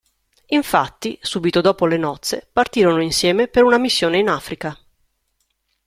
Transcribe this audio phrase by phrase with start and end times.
[0.47, 4.75] Infatti, subito dopo le nozze, partirono insieme per una missione in Africa.